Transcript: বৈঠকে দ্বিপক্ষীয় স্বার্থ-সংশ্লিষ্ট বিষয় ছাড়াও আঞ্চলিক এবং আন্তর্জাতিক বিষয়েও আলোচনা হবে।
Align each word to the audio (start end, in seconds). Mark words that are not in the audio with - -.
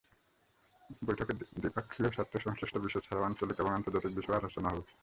বৈঠকে 1.01 1.33
দ্বিপক্ষীয় 1.55 2.09
স্বার্থ-সংশ্লিষ্ট 2.11 2.75
বিষয় 2.77 3.03
ছাড়াও 3.03 3.25
আঞ্চলিক 3.25 3.57
এবং 3.59 3.71
আন্তর্জাতিক 3.73 4.11
বিষয়েও 4.15 4.39
আলোচনা 4.39 4.67
হবে। 4.69 4.83